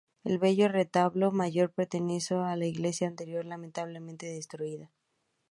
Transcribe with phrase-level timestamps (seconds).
[0.23, 4.91] El bello retablo mayor perteneció a la iglesia anterior, lamentablemente destruida.